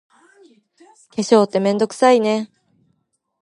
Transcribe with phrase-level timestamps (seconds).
[1.11, 2.51] 化粧って、めんどくさいよね。